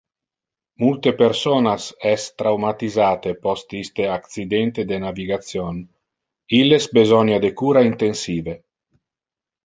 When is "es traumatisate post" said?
2.11-3.75